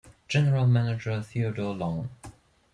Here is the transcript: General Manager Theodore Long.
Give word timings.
General 0.27 0.65
Manager 0.65 1.21
Theodore 1.21 1.75
Long. 1.75 2.09